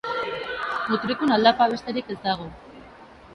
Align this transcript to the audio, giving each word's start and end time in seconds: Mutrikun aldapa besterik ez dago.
Mutrikun 0.93 1.33
aldapa 1.35 1.69
besterik 1.75 2.11
ez 2.15 2.19
dago. 2.25 2.49